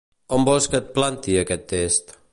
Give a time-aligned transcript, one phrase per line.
[0.37, 2.15] On vols que el planti, aquest test?